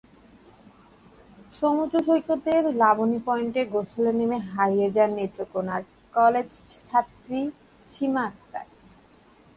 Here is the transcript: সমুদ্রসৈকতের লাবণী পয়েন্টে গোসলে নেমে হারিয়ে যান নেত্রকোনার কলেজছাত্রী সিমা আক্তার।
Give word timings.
সমুদ্রসৈকতের 1.55 2.63
লাবণী 2.73 3.19
পয়েন্টে 3.27 3.61
গোসলে 3.73 4.11
নেমে 4.19 4.37
হারিয়ে 4.51 4.87
যান 4.95 5.09
নেত্রকোনার 5.17 5.81
কলেজছাত্রী 6.13 7.41
সিমা 7.89 8.21
আক্তার। 8.29 8.67